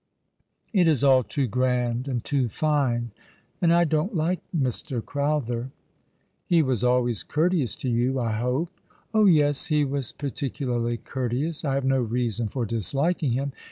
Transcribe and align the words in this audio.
It 0.73 0.87
is 0.87 1.03
all 1.03 1.21
too 1.21 1.45
grand 1.45 2.07
and 2.07 2.23
too 2.23 2.49
fine— 2.49 3.11
and 3.61 3.71
I 3.71 3.83
don't 3.83 4.15
like 4.15 4.39
Mr. 4.51 5.05
Crowther."" 5.05 5.69
He 6.49 6.63
was 6.63 6.83
always 6.83 7.21
courteous 7.21 7.75
to 7.75 7.87
you, 7.87 8.19
I 8.19 8.31
hope?"" 8.31 8.71
Oh 9.13 9.25
yes, 9.27 9.67
he 9.67 9.85
was 9.85 10.11
particularly 10.11 10.97
courteous. 10.97 11.63
I 11.63 11.75
have 11.75 11.85
no 11.85 11.99
reason 12.01 12.47
for 12.47 12.65
disliking 12.65 13.33
him. 13.33 13.51